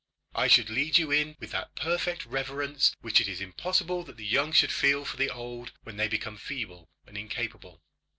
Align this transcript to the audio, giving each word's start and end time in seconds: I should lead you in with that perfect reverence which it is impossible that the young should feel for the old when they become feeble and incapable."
I 0.33 0.47
should 0.47 0.71
lead 0.71 0.97
you 0.97 1.11
in 1.11 1.35
with 1.39 1.51
that 1.51 1.75
perfect 1.75 2.25
reverence 2.25 2.95
which 3.01 3.21
it 3.21 3.27
is 3.27 3.39
impossible 3.39 4.03
that 4.05 4.17
the 4.17 4.25
young 4.25 4.51
should 4.51 4.71
feel 4.71 5.05
for 5.05 5.15
the 5.15 5.29
old 5.29 5.73
when 5.83 5.97
they 5.97 6.07
become 6.07 6.37
feeble 6.37 6.89
and 7.05 7.15
incapable." 7.15 7.83